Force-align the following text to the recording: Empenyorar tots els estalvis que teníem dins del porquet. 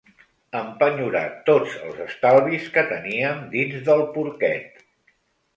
Empenyorar 0.59 1.25
tots 1.49 1.75
els 1.89 2.01
estalvis 2.07 2.67
que 2.79 2.85
teníem 2.95 3.47
dins 3.55 3.77
del 3.91 4.03
porquet. 4.17 4.85